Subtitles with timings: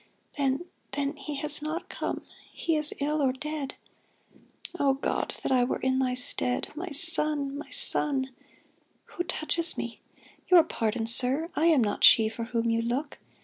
[0.35, 3.75] Then— then He has not come— he is ill, or dead
[4.73, 6.69] I O God, that I were in thy stead.
[6.75, 7.55] My son!
[7.55, 8.31] my son!
[9.15, 9.99] Who touches me_?
[10.47, 11.51] Your pardon, sir.
[11.55, 13.19] I am not she For whom you look.